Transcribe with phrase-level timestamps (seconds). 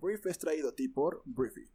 [0.00, 1.68] brief es traído a ti por Briefy.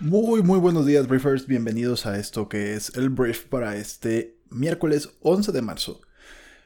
[0.00, 1.46] Muy, muy buenos días, Briefers.
[1.46, 6.00] Bienvenidos a esto que es el brief para este miércoles 11 de marzo.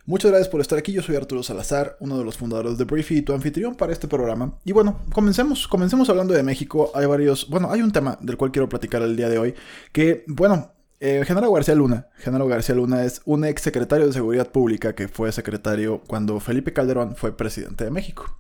[0.09, 0.93] Muchas gracias por estar aquí.
[0.93, 4.07] Yo soy Arturo Salazar, uno de los fundadores de Briefy y tu anfitrión para este
[4.07, 4.57] programa.
[4.65, 5.67] Y bueno, comencemos.
[5.67, 6.93] Comencemos hablando de México.
[6.95, 7.49] Hay varios.
[7.51, 9.55] Bueno, hay un tema del cual quiero platicar el día de hoy.
[9.91, 12.07] Que, bueno, eh, Genaro García Luna.
[12.19, 16.73] Genaro García Luna es un ex secretario de Seguridad Pública que fue secretario cuando Felipe
[16.73, 18.39] Calderón fue presidente de México.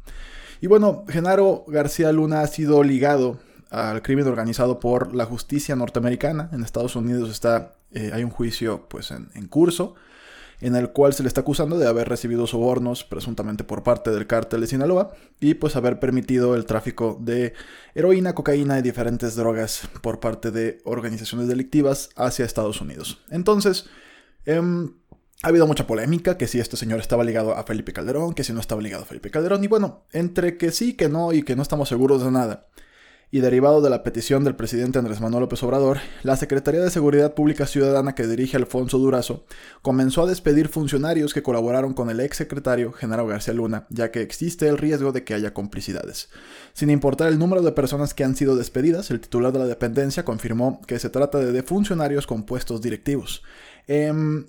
[0.60, 3.40] Y bueno, Genaro García Luna ha sido ligado
[3.70, 6.48] al crimen organizado por la justicia norteamericana.
[6.52, 9.96] En Estados Unidos está, eh, hay un juicio pues, en, en, curso
[10.60, 14.26] en el cual se le está acusando de haber recibido sobornos presuntamente por parte del
[14.26, 17.52] cártel de Sinaloa y pues haber permitido el tráfico de
[17.94, 23.22] heroína, cocaína y diferentes drogas por parte de organizaciones delictivas hacia Estados Unidos.
[23.30, 23.86] Entonces,
[24.46, 24.60] eh,
[25.42, 28.52] ha habido mucha polémica, que si este señor estaba ligado a Felipe Calderón, que si
[28.52, 31.56] no estaba ligado a Felipe Calderón, y bueno, entre que sí, que no y que
[31.56, 32.68] no estamos seguros de nada
[33.30, 37.34] y derivado de la petición del presidente Andrés Manuel López Obrador, la Secretaría de Seguridad
[37.34, 39.44] Pública Ciudadana que dirige Alfonso Durazo
[39.82, 44.22] comenzó a despedir funcionarios que colaboraron con el ex secretario Genaro García Luna, ya que
[44.22, 46.28] existe el riesgo de que haya complicidades.
[46.72, 50.24] Sin importar el número de personas que han sido despedidas, el titular de la dependencia
[50.24, 53.42] confirmó que se trata de funcionarios con puestos directivos.
[53.88, 54.46] en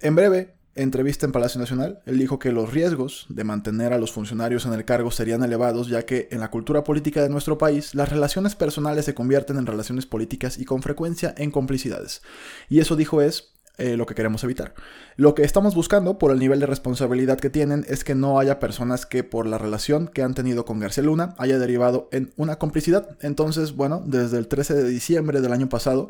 [0.00, 4.66] breve, entrevista en Palacio Nacional, él dijo que los riesgos de mantener a los funcionarios
[4.66, 8.10] en el cargo serían elevados, ya que en la cultura política de nuestro país las
[8.10, 12.22] relaciones personales se convierten en relaciones políticas y con frecuencia en complicidades.
[12.68, 14.72] Y eso dijo es eh, lo que queremos evitar.
[15.16, 18.58] Lo que estamos buscando, por el nivel de responsabilidad que tienen, es que no haya
[18.58, 22.56] personas que por la relación que han tenido con García Luna haya derivado en una
[22.56, 23.18] complicidad.
[23.20, 26.08] Entonces, bueno, desde el 13 de diciembre del año pasado,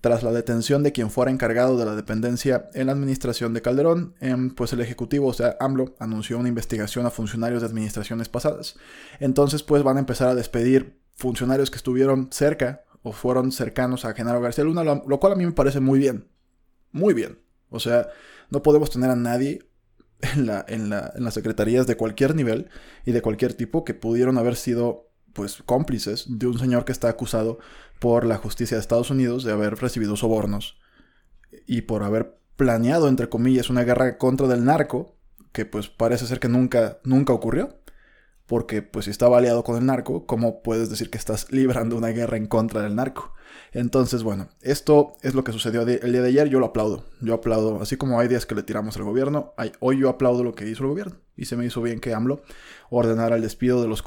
[0.00, 4.14] tras la detención de quien fuera encargado de la dependencia en la administración de Calderón,
[4.20, 8.76] em, pues el Ejecutivo, o sea, AMLO, anunció una investigación a funcionarios de administraciones pasadas.
[9.20, 14.14] Entonces, pues van a empezar a despedir funcionarios que estuvieron cerca o fueron cercanos a
[14.14, 16.28] Genaro García Luna, lo, lo cual a mí me parece muy bien.
[16.92, 17.38] Muy bien.
[17.70, 18.08] O sea,
[18.50, 19.60] no podemos tener a nadie
[20.20, 22.68] en, la, en, la, en las secretarías de cualquier nivel
[23.04, 27.10] y de cualquier tipo que pudieron haber sido pues cómplices de un señor que está
[27.10, 27.58] acusado
[27.98, 30.78] por la justicia de Estados Unidos de haber recibido sobornos
[31.66, 35.16] y por haber planeado, entre comillas, una guerra contra del narco,
[35.52, 37.78] que pues parece ser que nunca, nunca ocurrió.
[38.46, 42.08] Porque pues si estaba aliado con el narco, ¿cómo puedes decir que estás librando una
[42.08, 43.32] guerra en contra del narco?
[43.72, 47.04] Entonces, bueno, esto es lo que sucedió el día de ayer, yo lo aplaudo.
[47.20, 50.54] Yo aplaudo, así como hay días que le tiramos al gobierno, hoy yo aplaudo lo
[50.54, 51.16] que hizo el gobierno.
[51.36, 52.42] Y se me hizo bien que AMLO
[52.90, 54.04] ordenara el despido de los,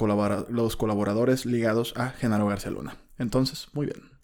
[0.49, 2.97] los colaboradores ligados a Genaro García Luna.
[3.17, 4.17] Entonces, muy bien.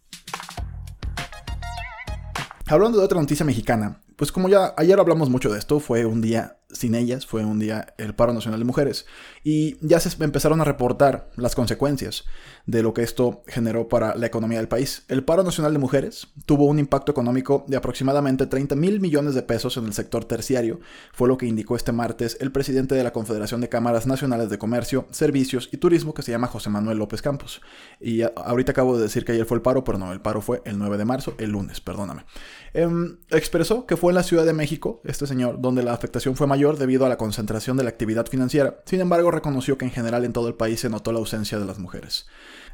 [2.67, 6.21] Hablando de otra noticia mexicana, pues como ya ayer hablamos mucho de esto, fue un
[6.21, 9.05] día sin ellas, fue un día el paro nacional de mujeres
[9.41, 12.25] y ya se empezaron a reportar las consecuencias
[12.65, 15.05] de lo que esto generó para la economía del país.
[15.07, 19.43] El paro nacional de mujeres tuvo un impacto económico de aproximadamente 30 mil millones de
[19.43, 20.81] pesos en el sector terciario,
[21.13, 24.57] fue lo que indicó este martes el presidente de la Confederación de Cámaras Nacionales de
[24.57, 27.61] Comercio, Servicios y Turismo, que se llama José Manuel López Campos.
[28.01, 30.61] Y ahorita acabo de decir que ayer fue el paro, pero no, el paro fue
[30.65, 32.25] el 9 de marzo, el lunes, perdóname.
[32.73, 36.47] Em, expresó que fue en la Ciudad de México, este señor, donde la afectación fue
[36.47, 38.81] mayor debido a la concentración de la actividad financiera.
[38.85, 41.65] Sin embargo, reconoció que en general en todo el país se notó la ausencia de
[41.65, 42.27] las mujeres.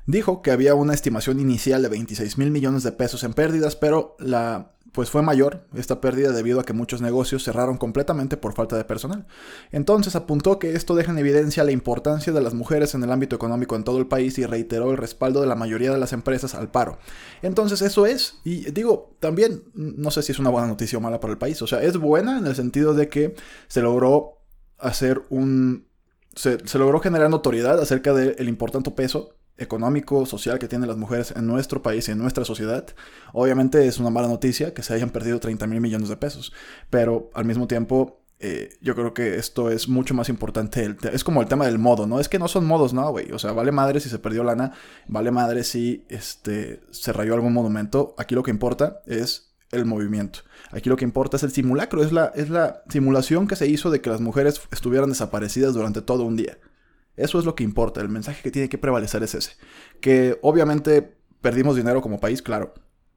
[0.06, 4.16] Dijo que había una estimación inicial de 26 mil millones de pesos en pérdidas, pero
[4.20, 8.78] la pues fue mayor esta pérdida debido a que muchos negocios cerraron completamente por falta
[8.78, 9.28] de personal.
[9.72, 13.36] Entonces apuntó que esto deja en evidencia la importancia de las mujeres en el ámbito
[13.36, 16.56] económico en todo el país y reiteró el respaldo de la mayoría de las empresas
[16.56, 16.98] al paro.
[17.42, 21.20] Entonces eso es, y digo, también no sé si es una buena noticia o mala
[21.20, 23.36] para el país, o sea, es buena en el sentido de que
[23.68, 24.40] se logró
[24.78, 25.88] hacer un...
[26.36, 31.48] Se, logró generar notoriedad acerca del importante peso económico, social que tienen las mujeres en
[31.48, 32.86] nuestro país y en nuestra sociedad.
[33.34, 36.54] Obviamente es una mala noticia que se hayan perdido 30 mil millones de pesos,
[36.90, 40.96] pero al mismo tiempo eh, yo creo que esto es mucho más importante.
[41.12, 42.20] es como el tema del modo, ¿no?
[42.20, 43.32] Es que no son modos, ¿no, güey?
[43.34, 44.72] O sea, vale madre si se perdió lana,
[45.08, 48.16] vale madre si este, se rayó algún monumento.
[48.18, 50.40] Aquí lo que importa es el movimiento.
[50.72, 53.92] Aquí lo que importa es el simulacro, es la, es la simulación que se hizo
[53.92, 56.58] de que las mujeres estuvieran desaparecidas durante todo un día.
[57.20, 59.52] Eso es lo que importa, el mensaje que tiene que prevalecer es ese.
[60.02, 62.74] Que obviamente perdimos dinero como país, claro.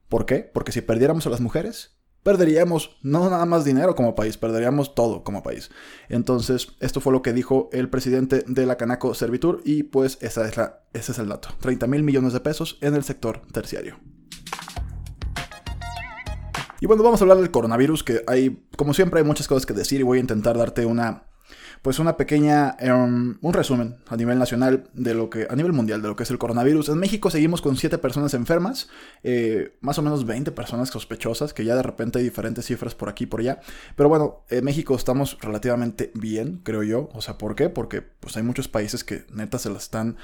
[0.08, 0.38] ¿Por qué?
[0.38, 5.24] Porque si perdiéramos a las mujeres, perderíamos no nada más dinero como país, perderíamos todo
[5.24, 5.70] como país.
[6.08, 10.46] Entonces, esto fue lo que dijo el presidente de la Canaco Servitur y pues esa
[10.48, 11.50] es la, ese es el dato.
[11.60, 13.98] 30 mil millones de pesos en el sector terciario.
[16.80, 19.72] Y bueno, vamos a hablar del coronavirus, que hay, como siempre, hay muchas cosas que
[19.72, 21.28] decir y voy a intentar darte una
[21.82, 26.00] pues una pequeña, em, un resumen a nivel nacional de lo que, a nivel mundial
[26.00, 26.90] de lo que es el coronavirus.
[26.90, 28.88] En México seguimos con 7 personas enfermas,
[29.24, 33.08] eh, más o menos 20 personas sospechosas, que ya de repente hay diferentes cifras por
[33.08, 33.60] aquí y por allá.
[33.96, 37.08] Pero bueno, en México estamos relativamente bien, creo yo.
[37.14, 37.68] O sea, ¿por qué?
[37.68, 40.16] Porque pues hay muchos países que neta se la están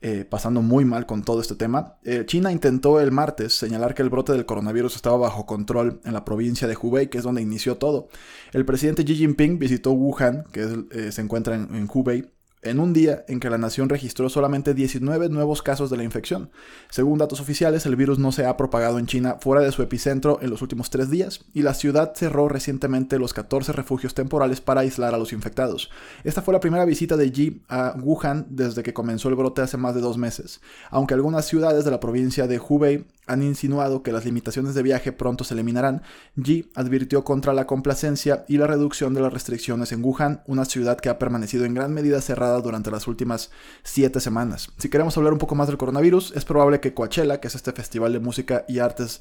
[0.00, 1.96] eh, pasando muy mal con todo este tema.
[2.04, 6.12] Eh, China intentó el martes señalar que el brote del coronavirus estaba bajo control en
[6.12, 8.08] la provincia de Hubei, que es donde inició todo.
[8.52, 12.26] El presidente Xi Jinping visitó Wuhan, que eh, se encuentra en Hubei,
[12.64, 16.50] en un día en que la nación registró solamente 19 nuevos casos de la infección.
[16.90, 20.38] Según datos oficiales, el virus no se ha propagado en China fuera de su epicentro
[20.42, 24.82] en los últimos tres días, y la ciudad cerró recientemente los 14 refugios temporales para
[24.82, 25.90] aislar a los infectados.
[26.24, 29.76] Esta fue la primera visita de Yi a Wuhan desde que comenzó el brote hace
[29.76, 30.60] más de dos meses,
[30.90, 35.12] aunque algunas ciudades de la provincia de Hubei han insinuado que las limitaciones de viaje
[35.12, 36.02] pronto se eliminarán,
[36.36, 40.98] Yi advirtió contra la complacencia y la reducción de las restricciones en Wuhan, una ciudad
[40.98, 43.50] que ha permanecido en gran medida cerrada durante las últimas
[43.82, 44.70] siete semanas.
[44.78, 47.72] Si queremos hablar un poco más del coronavirus, es probable que Coachella, que es este
[47.72, 49.20] festival de música y artes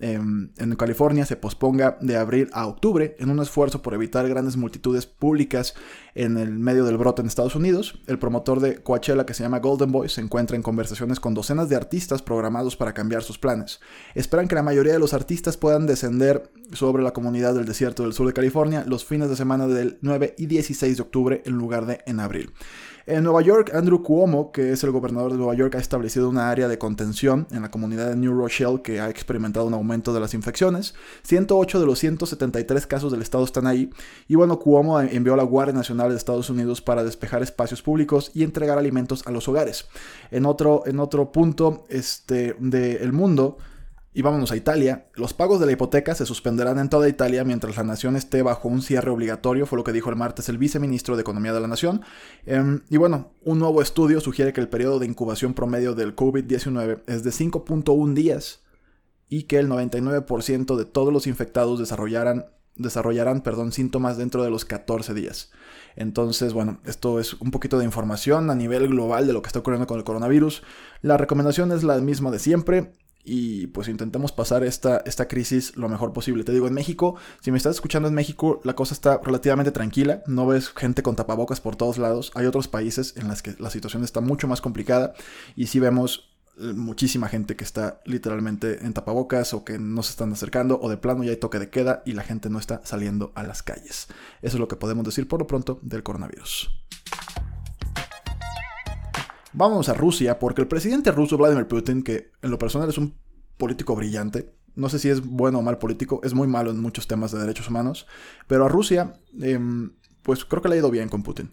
[0.00, 4.56] em, en California, se posponga de abril a octubre en un esfuerzo por evitar grandes
[4.56, 5.74] multitudes públicas
[6.14, 8.00] en el medio del brote en Estados Unidos.
[8.06, 11.68] El promotor de Coachella, que se llama Golden Boy, se encuentra en conversaciones con docenas
[11.68, 13.80] de artistas programados para cambiar sus planes.
[14.14, 18.12] Esperan que la mayoría de los artistas puedan descender sobre la comunidad del desierto del
[18.12, 21.86] sur de California los fines de semana del 9 y 16 de octubre en lugar
[21.86, 22.52] de en abril.
[23.06, 26.50] En Nueva York, Andrew Cuomo, que es el gobernador de Nueva York, ha establecido una
[26.50, 30.20] área de contención en la comunidad de New Rochelle que ha experimentado un aumento de
[30.20, 30.94] las infecciones.
[31.22, 33.90] 108 de los 173 casos del estado están ahí.
[34.26, 38.30] Y bueno, Cuomo envió a la Guardia Nacional de Estados Unidos para despejar espacios públicos
[38.32, 39.86] y entregar alimentos a los hogares.
[40.30, 43.58] En otro, en otro punto este, del mundo,
[44.14, 45.08] y vámonos a Italia.
[45.14, 48.68] Los pagos de la hipoteca se suspenderán en toda Italia mientras la nación esté bajo
[48.68, 51.66] un cierre obligatorio, fue lo que dijo el martes el viceministro de Economía de la
[51.66, 52.02] Nación.
[52.46, 57.02] Em, y bueno, un nuevo estudio sugiere que el periodo de incubación promedio del COVID-19
[57.08, 58.62] es de 5.1 días
[59.28, 62.46] y que el 99% de todos los infectados desarrollarán,
[62.76, 65.50] desarrollarán perdón, síntomas dentro de los 14 días.
[65.96, 69.58] Entonces, bueno, esto es un poquito de información a nivel global de lo que está
[69.58, 70.62] ocurriendo con el coronavirus.
[71.02, 72.92] La recomendación es la misma de siempre
[73.24, 76.44] y pues intentemos pasar esta, esta crisis lo mejor posible.
[76.44, 80.22] Te digo, en México, si me estás escuchando en México, la cosa está relativamente tranquila,
[80.26, 83.70] no ves gente con tapabocas por todos lados, hay otros países en los que la
[83.70, 85.14] situación está mucho más complicada
[85.56, 90.10] y sí vemos eh, muchísima gente que está literalmente en tapabocas o que no se
[90.10, 92.80] están acercando o de plano ya hay toque de queda y la gente no está
[92.84, 94.06] saliendo a las calles.
[94.42, 96.70] Eso es lo que podemos decir por lo pronto del coronavirus.
[99.56, 103.14] Vamos a Rusia, porque el presidente ruso Vladimir Putin, que en lo personal es un
[103.56, 107.06] político brillante, no sé si es bueno o mal político, es muy malo en muchos
[107.06, 108.08] temas de derechos humanos,
[108.48, 109.92] pero a Rusia, em,
[110.22, 111.52] pues creo que le ha ido bien con Putin.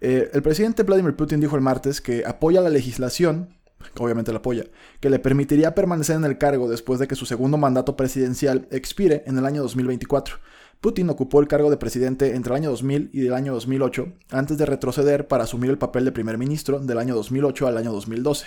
[0.00, 3.56] Eh, el presidente Vladimir Putin dijo el martes que apoya la legislación,
[3.98, 4.66] obviamente la apoya,
[5.00, 9.24] que le permitiría permanecer en el cargo después de que su segundo mandato presidencial expire
[9.26, 10.36] en el año 2024.
[10.80, 14.56] Putin ocupó el cargo de presidente entre el año 2000 y el año 2008, antes
[14.56, 18.46] de retroceder para asumir el papel de primer ministro del año 2008 al año 2012.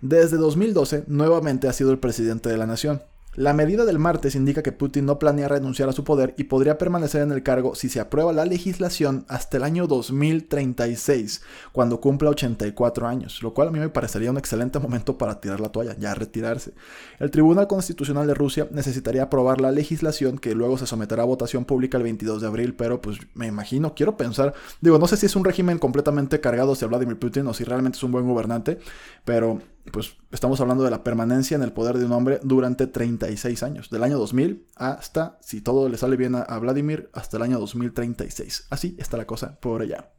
[0.00, 3.02] Desde 2012, nuevamente ha sido el presidente de la nación.
[3.34, 6.76] La medida del martes indica que Putin no planea renunciar a su poder y podría
[6.76, 11.40] permanecer en el cargo si se aprueba la legislación hasta el año 2036,
[11.72, 15.60] cuando cumpla 84 años, lo cual a mí me parecería un excelente momento para tirar
[15.60, 16.74] la toalla, ya retirarse.
[17.20, 21.64] El Tribunal Constitucional de Rusia necesitaría aprobar la legislación que luego se someterá a votación
[21.64, 25.24] pública el 22 de abril, pero pues me imagino, quiero pensar, digo, no sé si
[25.24, 28.78] es un régimen completamente cargado hacia Vladimir Putin o si realmente es un buen gobernante,
[29.24, 33.62] pero pues estamos hablando de la permanencia en el poder de un hombre durante 36
[33.62, 37.58] años, del año 2000 hasta, si todo le sale bien a, Vladimir, hasta el año
[37.58, 38.68] 2036.
[38.70, 40.12] Así está la cosa por allá.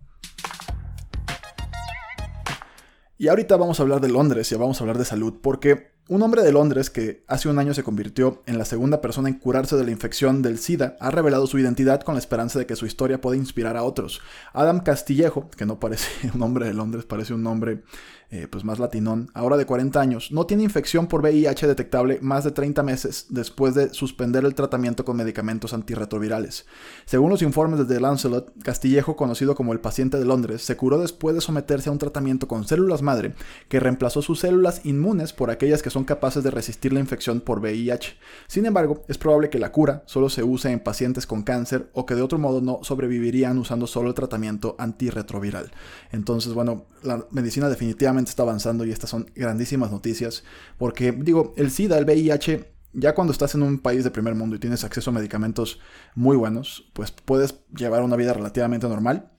[3.17, 6.21] Y ahorita vamos a hablar de Londres y vamos a hablar de salud, porque un
[6.21, 9.77] hombre de Londres que hace un año se convirtió en la segunda persona en curarse
[9.77, 12.85] de la infección del SIDA ha revelado su identidad con la esperanza de que su
[12.85, 14.21] historia pueda inspirar a otros.
[14.51, 17.83] Adam Castillejo, que no parece un hombre de Londres, parece un nombre
[18.35, 22.43] eh, pues más latinón, ahora de 40 años, no tiene infección por VIH detectable más
[22.43, 26.65] de 30 meses después de suspender el tratamiento con medicamentos antirretrovirales.
[27.05, 30.97] Según los informes de The Lancelot, Castillejo, conocido como el paciente de Londres, se curó
[30.97, 33.35] después de someterse a un tratamiento con células madre
[33.67, 37.59] que reemplazó sus células inmunes por aquellas que son capaces de resistir la infección por
[37.59, 38.17] VIH.
[38.47, 42.05] Sin embargo, es probable que la cura solo se use en pacientes con cáncer o
[42.05, 45.71] que de otro modo no sobrevivirían usando solo el tratamiento antirretroviral.
[46.11, 50.43] Entonces, bueno, la medicina definitivamente está avanzando y estas son grandísimas noticias
[50.77, 54.55] porque, digo, el SIDA, el VIH, ya cuando estás en un país de primer mundo
[54.55, 55.79] y tienes acceso a medicamentos
[56.15, 59.31] muy buenos, pues puedes llevar una vida relativamente normal.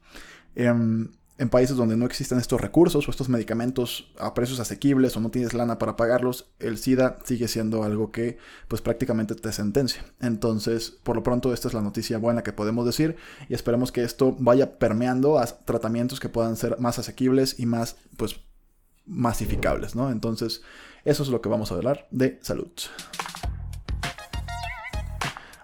[0.57, 5.21] Em, en países donde no existen estos recursos o estos medicamentos a precios asequibles o
[5.21, 8.39] no tienes lana para pagarlos, el SIDA sigue siendo algo que
[8.69, 10.05] pues prácticamente te sentencia.
[10.21, 13.17] Entonces, por lo pronto esta es la noticia buena que podemos decir
[13.49, 17.97] y esperemos que esto vaya permeando a tratamientos que puedan ser más asequibles y más
[18.17, 18.37] pues
[19.05, 20.11] masificables, ¿no?
[20.11, 20.63] Entonces,
[21.05, 22.71] eso es lo que vamos a hablar de salud.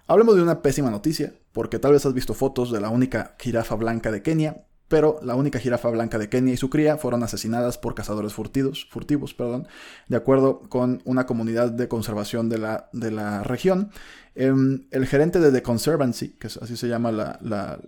[0.06, 3.76] Hablemos de una pésima noticia, porque tal vez has visto fotos de la única jirafa
[3.76, 7.78] blanca de Kenia, pero la única jirafa blanca de Kenia y su cría fueron asesinadas
[7.78, 9.68] por cazadores furtivos, perdón,
[10.08, 13.92] de acuerdo con una comunidad de conservación de la, de la región.
[14.34, 17.78] Em, el gerente de The Conservancy, que así se llama la la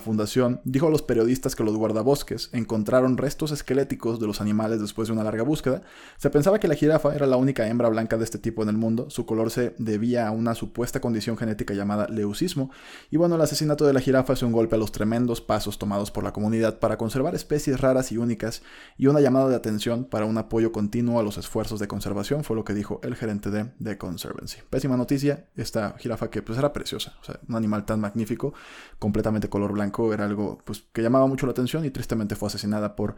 [0.00, 5.08] fundación dijo a los periodistas que los guardabosques encontraron restos esqueléticos de los animales después
[5.08, 5.82] de una larga búsqueda.
[6.18, 8.76] Se pensaba que la jirafa era la única hembra blanca de este tipo en el
[8.76, 9.10] mundo.
[9.10, 12.70] Su color se debía a una supuesta condición genética llamada leucismo.
[13.10, 16.10] Y bueno, el asesinato de la jirafa es un golpe a los tremendos pasos tomados
[16.10, 18.62] por la comunidad para conservar especies raras y únicas
[18.96, 22.56] y una llamada de atención para un apoyo continuo a los esfuerzos de conservación, fue
[22.56, 24.58] lo que dijo el gerente de The Conservancy.
[24.70, 28.54] Pésima noticia, esta jirafa que pues era preciosa, o sea, un animal tan magnífico,
[28.98, 32.96] completamente color blanco era algo pues, que llamaba mucho la atención y tristemente fue asesinada
[32.96, 33.16] por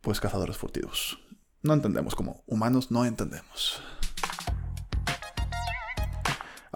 [0.00, 1.18] pues, cazadores furtivos.
[1.62, 3.82] No entendemos como humanos, no entendemos.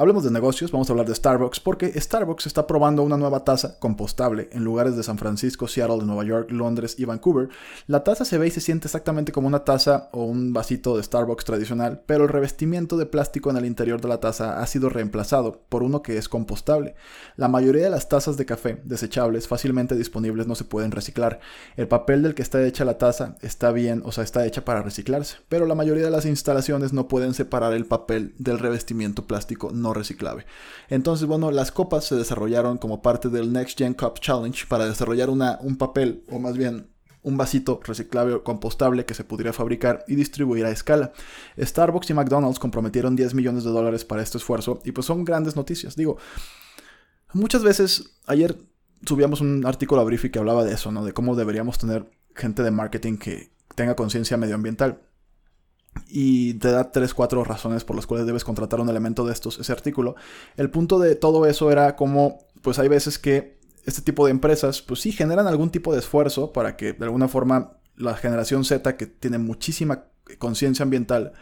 [0.00, 3.80] Hablemos de negocios, vamos a hablar de Starbucks, porque Starbucks está probando una nueva taza
[3.80, 7.48] compostable en lugares de San Francisco, Seattle, Nueva York, Londres y Vancouver.
[7.88, 11.02] La taza se ve y se siente exactamente como una taza o un vasito de
[11.02, 14.88] Starbucks tradicional, pero el revestimiento de plástico en el interior de la taza ha sido
[14.88, 16.94] reemplazado por uno que es compostable.
[17.34, 21.40] La mayoría de las tazas de café desechables fácilmente disponibles no se pueden reciclar.
[21.76, 24.80] El papel del que está hecha la taza está bien, o sea, está hecha para
[24.82, 29.72] reciclarse, pero la mayoría de las instalaciones no pueden separar el papel del revestimiento plástico
[29.94, 30.46] reciclable.
[30.88, 35.30] Entonces, bueno, las copas se desarrollaron como parte del Next Gen Cup Challenge para desarrollar
[35.30, 36.88] una, un papel, o más bien
[37.22, 41.12] un vasito reciclable o compostable que se pudiera fabricar y distribuir a escala.
[41.58, 45.56] Starbucks y McDonald's comprometieron 10 millones de dólares para este esfuerzo y pues son grandes
[45.56, 45.96] noticias.
[45.96, 46.18] Digo,
[47.32, 48.56] muchas veces, ayer
[49.04, 51.04] subíamos un artículo a Briefy que hablaba de eso, ¿no?
[51.04, 55.02] De cómo deberíamos tener gente de marketing que tenga conciencia medioambiental
[56.08, 59.58] y te da tres, cuatro razones por las cuales debes contratar un elemento de estos,
[59.58, 60.16] ese artículo.
[60.56, 64.82] El punto de todo eso era como, pues hay veces que este tipo de empresas,
[64.82, 68.96] pues sí, generan algún tipo de esfuerzo para que de alguna forma la generación Z,
[68.96, 70.04] que tiene muchísima
[70.38, 71.32] conciencia ambiental,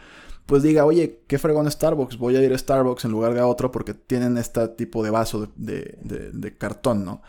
[0.45, 3.47] pues diga, oye, qué fregón Starbucks, voy a ir a Starbucks en lugar de a
[3.47, 7.21] otro porque tienen este tipo de vaso de, de cartón, ¿no?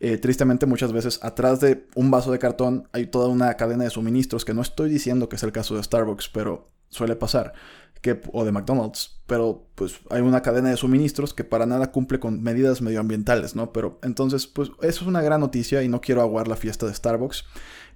[0.00, 3.90] Eh, tristemente muchas veces atrás de un vaso de cartón hay toda una cadena de
[3.90, 7.54] suministros que no estoy diciendo que es el caso de Starbucks, pero suele pasar,
[8.00, 12.20] que, o de McDonald's, pero pues hay una cadena de suministros que para nada cumple
[12.20, 13.72] con medidas medioambientales, ¿no?
[13.72, 16.94] Pero entonces, pues eso es una gran noticia y no quiero aguar la fiesta de
[16.94, 17.44] Starbucks,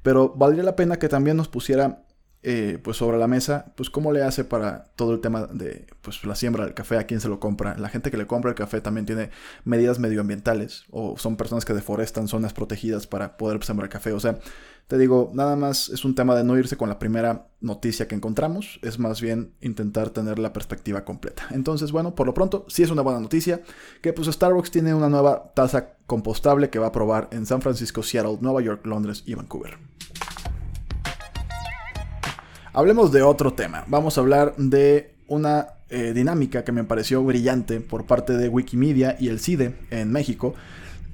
[0.02, 2.07] pero valdría la pena que también nos pusiera
[2.42, 6.25] eh, pues sobre la mesa, pues cómo le hace para todo el tema de pues
[6.25, 7.76] la siembra del café, a quién se lo compra.
[7.76, 9.30] La gente que le compra el café también tiene
[9.64, 14.12] medidas medioambientales o son personas que deforestan zonas protegidas para poder sembrar café.
[14.12, 14.38] O sea,
[14.87, 18.14] te digo, nada más es un tema de no irse con la primera noticia que
[18.14, 21.47] encontramos, es más bien intentar tener la perspectiva completa.
[21.50, 23.61] Entonces, bueno, por lo pronto, sí es una buena noticia
[24.00, 28.02] que pues Starbucks tiene una nueva taza compostable que va a probar en San Francisco,
[28.02, 29.76] Seattle, Nueva York, Londres y Vancouver.
[32.78, 33.82] Hablemos de otro tema.
[33.88, 39.16] Vamos a hablar de una eh, dinámica que me pareció brillante por parte de Wikimedia
[39.18, 40.54] y el CIDE en México,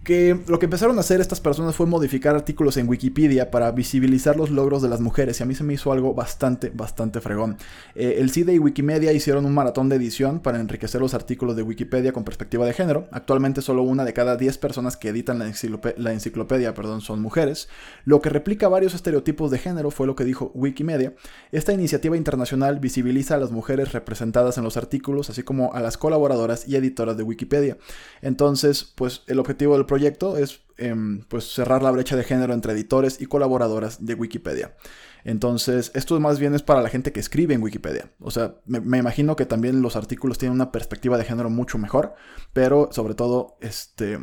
[0.05, 4.37] que lo que empezaron a hacer estas personas fue modificar artículos en Wikipedia para visibilizar
[4.37, 7.57] los logros de las mujeres y a mí se me hizo algo bastante, bastante fregón.
[7.95, 11.63] Eh, el CIDE y Wikimedia hicieron un maratón de edición para enriquecer los artículos de
[11.63, 13.09] Wikipedia con perspectiva de género.
[13.13, 15.51] Actualmente solo una de cada 10 personas que editan la,
[15.97, 17.69] la enciclopedia perdón, son mujeres,
[18.05, 21.15] lo que replica varios estereotipos de género fue lo que dijo Wikimedia.
[21.51, 25.97] Esta iniciativa internacional visibiliza a las mujeres representadas en los artículos, así como a las
[25.97, 27.79] colaboradoras y editoras de Wikipedia.
[28.21, 33.21] Entonces, pues el objetivo del es em, pues cerrar la brecha de género entre editores
[33.21, 34.77] y colaboradoras de Wikipedia.
[35.25, 38.11] Entonces, esto más bien es para la gente que escribe en Wikipedia.
[38.21, 42.15] O sea, me, imagino que también los artículos tienen una perspectiva de género mucho mejor,
[42.53, 44.19] pero sobre todo, este,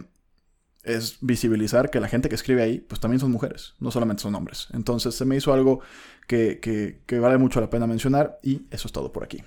[0.83, 4.35] es visibilizar que la gente que escribe ahí, pues también son mujeres, no solamente son
[4.35, 4.67] hombres.
[4.73, 5.81] Entonces se me hizo algo
[6.27, 9.43] que, que vale mucho la pena mencionar y eso es todo por aquí.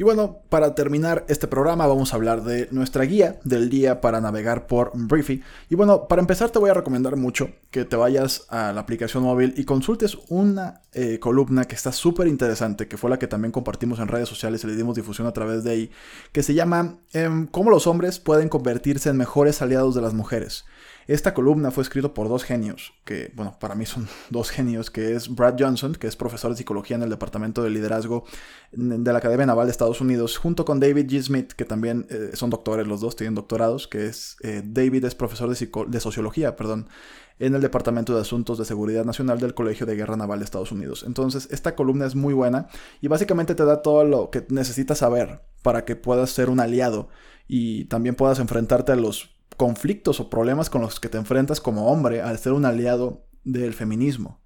[0.00, 4.20] Y bueno, para terminar este programa vamos a hablar de nuestra guía del día para
[4.20, 5.42] navegar por Briefy.
[5.68, 9.24] Y bueno, para empezar te voy a recomendar mucho que te vayas a la aplicación
[9.24, 13.50] móvil y consultes una eh, columna que está súper interesante, que fue la que también
[13.50, 15.90] compartimos en redes sociales y le dimos difusión a través de ahí,
[16.30, 20.64] que se llama em, ¿Cómo los hombres pueden convertirse en mejores aliados de las mujeres?
[21.08, 25.16] Esta columna fue escrita por dos genios, que, bueno, para mí son dos genios, que
[25.16, 28.24] es Brad Johnson, que es profesor de psicología en el Departamento de Liderazgo
[28.72, 31.22] de la Academia Naval de Estados Unidos, junto con David G.
[31.22, 35.14] Smith, que también eh, son doctores los dos, tienen doctorados, que es, eh, David es
[35.14, 36.90] profesor de, de Sociología, perdón,
[37.38, 40.72] en el Departamento de Asuntos de Seguridad Nacional del Colegio de Guerra Naval de Estados
[40.72, 41.04] Unidos.
[41.06, 42.68] Entonces, esta columna es muy buena
[43.00, 47.08] y básicamente te da todo lo que necesitas saber para que puedas ser un aliado
[47.46, 51.90] y también puedas enfrentarte a los conflictos o problemas con los que te enfrentas como
[51.90, 54.40] hombre al ser un aliado del feminismo.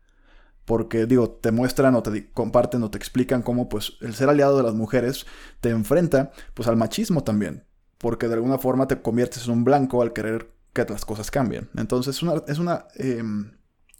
[0.64, 4.56] Porque digo, te muestran o te comparten o te explican cómo pues el ser aliado
[4.56, 5.26] de las mujeres
[5.60, 7.64] te enfrenta pues al machismo también.
[7.98, 11.68] Porque de alguna forma te conviertes en un blanco al querer que las cosas cambien.
[11.76, 13.52] Entonces es una, es una em,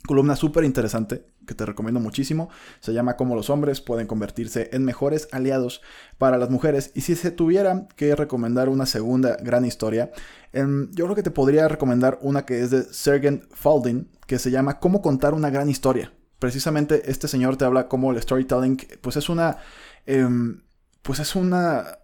[0.07, 2.49] columna súper interesante que te recomiendo muchísimo.
[2.81, 5.83] Se llama Cómo los hombres pueden convertirse en mejores aliados
[6.19, 6.93] para las mujeres.
[6.95, 10.11] Y si se tuviera que recomendar una segunda gran historia,
[10.53, 14.51] em, yo creo que te podría recomendar una que es de Sergeant Falding, que se
[14.51, 16.13] llama Cómo contar una gran historia.
[16.39, 19.59] Precisamente este señor te habla como el storytelling, pues es una...
[20.07, 20.63] Em,
[21.03, 21.99] pues es una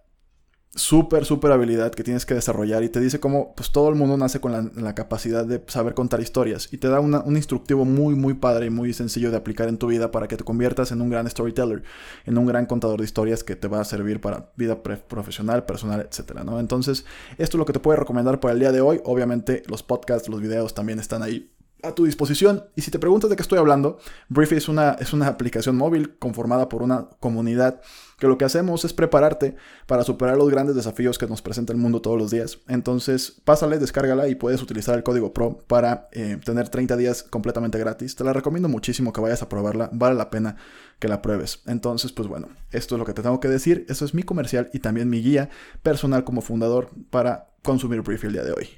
[0.75, 4.17] súper, súper habilidad que tienes que desarrollar y te dice cómo pues todo el mundo
[4.17, 8.35] nace con la, capacidad de saber contar historias y te da un instructivo muy, muy
[8.35, 11.09] padre y muy sencillo de aplicar en tu vida para que te conviertas en un
[11.09, 11.83] gran storyteller,
[12.25, 16.01] en un gran contador de historias que te va a servir para vida profesional, personal,
[16.01, 16.59] etcétera, ¿no?
[16.59, 17.05] Entonces,
[17.37, 19.01] esto es lo que te puedo recomendar para el día de hoy.
[19.05, 21.51] Obviamente, los podcasts, los videos también están ahí
[21.83, 22.65] a tu disposición.
[22.75, 26.17] Y si te preguntas de qué estoy hablando, Briefy es una, es una aplicación móvil
[26.17, 27.81] conformada por una comunidad
[28.19, 29.55] que lo que hacemos es prepararte
[29.87, 32.59] para superar los grandes desafíos que nos presenta el mundo todos los días.
[32.67, 37.79] Entonces, pásale, descárgala y puedes utilizar el código PRO para eh, tener 30 días completamente
[37.79, 38.15] gratis.
[38.15, 40.57] Te la recomiendo muchísimo que vayas a probarla, vale la pena
[40.99, 41.61] que la pruebes.
[41.65, 43.85] Entonces, pues bueno, esto es lo que te tengo que decir.
[43.87, 45.49] Eso es mi comercial y también mi guía
[45.81, 48.69] personal como fundador para consumir Briefy el día de hoy.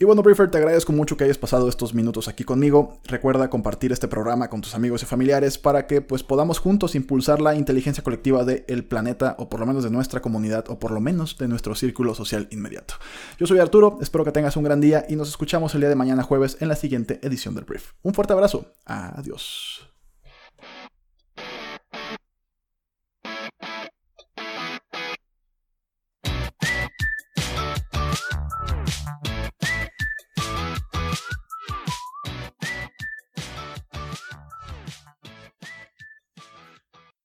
[0.00, 2.98] Y bueno, Briefer, te agradezco mucho que hayas pasado estos minutos aquí conmigo.
[3.04, 7.40] Recuerda compartir este programa con tus amigos y familiares para que pues podamos juntos impulsar
[7.40, 11.00] la inteligencia colectiva del planeta o por lo menos de nuestra comunidad o por lo
[11.00, 12.94] menos de nuestro círculo social inmediato.
[13.40, 15.96] Yo soy Arturo, espero que tengas un gran día y nos escuchamos el día de
[15.96, 17.94] mañana jueves en la siguiente edición del Brief.
[18.02, 18.66] Un fuerte abrazo.
[18.84, 19.87] Adiós.